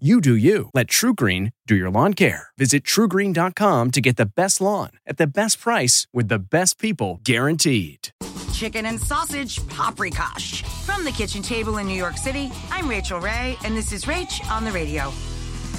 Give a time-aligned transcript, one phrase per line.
[0.00, 0.70] You do you.
[0.74, 2.48] Let TruGreen do your lawn care.
[2.58, 7.20] Visit trugreen.com to get the best lawn at the best price with the best people
[7.22, 8.08] guaranteed.
[8.52, 10.64] Chicken and sausage paprikash.
[10.84, 14.44] From the kitchen table in New York City, I'm Rachael Ray, and this is Rach
[14.50, 15.12] on the radio.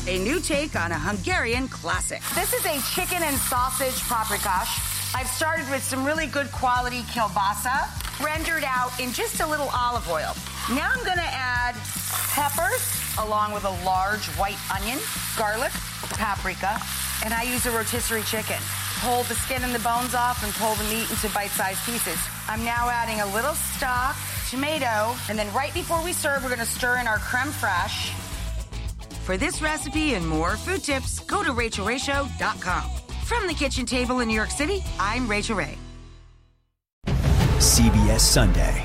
[0.07, 2.21] A new take on a Hungarian classic.
[2.35, 5.13] This is a chicken and sausage paprikash.
[5.13, 10.09] I've started with some really good quality kielbasa, rendered out in just a little olive
[10.09, 10.33] oil.
[10.71, 11.75] Now I'm gonna add
[12.33, 12.81] peppers
[13.19, 14.97] along with a large white onion,
[15.37, 15.71] garlic,
[16.17, 16.81] paprika,
[17.23, 18.57] and I use a rotisserie chicken.
[19.01, 22.17] Pull the skin and the bones off and pull the meat into bite-sized pieces.
[22.47, 24.15] I'm now adding a little stock,
[24.49, 28.09] tomato, and then right before we serve, we're gonna stir in our creme fraiche.
[29.23, 32.89] For this recipe and more food tips, go to rachaelrayshow.com.
[33.23, 35.77] From the kitchen table in New York City, I'm Rachael Ray.
[37.59, 38.84] CBS Sunday